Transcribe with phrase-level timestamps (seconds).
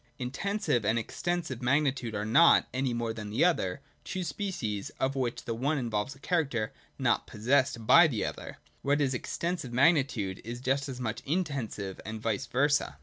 [0.17, 5.43] Intensive and Extensive magnitude are not, any more than the other, two species, of which
[5.45, 10.59] the one involves a character not possessed by the other: what is Extensive magnitude is
[10.59, 12.97] just as much Intensive, and vice versa.